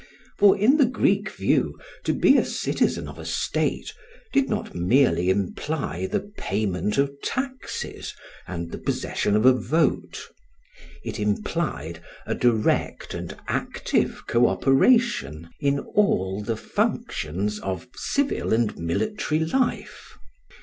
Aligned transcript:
For, 0.39 0.57
in 0.57 0.77
the 0.77 0.87
Greek 0.87 1.29
view, 1.29 1.77
to 2.05 2.13
be 2.15 2.35
a 2.35 2.43
citizen 2.43 3.07
of 3.07 3.19
a 3.19 3.23
state 3.23 3.93
did 4.33 4.49
not 4.49 4.73
merely 4.73 5.29
imply 5.29 6.07
the 6.07 6.21
payment 6.21 6.97
of 6.97 7.11
taxes, 7.21 8.15
and 8.47 8.71
the 8.71 8.79
possession 8.79 9.35
of 9.35 9.45
a 9.45 9.53
vote; 9.53 10.27
it 11.03 11.19
implied 11.19 12.01
a 12.25 12.33
direct 12.33 13.13
and 13.13 13.37
active 13.47 14.25
co 14.25 14.47
operation 14.47 15.49
in 15.59 15.77
all 15.77 16.41
the 16.41 16.57
functions 16.57 17.59
of 17.59 17.85
civil 17.95 18.53
and 18.53 18.75
military 18.79 19.45
life. 19.45 20.17